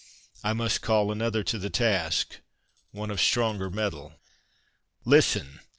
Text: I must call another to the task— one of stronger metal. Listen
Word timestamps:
I 0.43 0.53
must 0.53 0.81
call 0.81 1.11
another 1.11 1.43
to 1.43 1.59
the 1.59 1.69
task— 1.69 2.39
one 2.89 3.11
of 3.11 3.21
stronger 3.21 3.69
metal. 3.69 4.13
Listen 5.05 5.59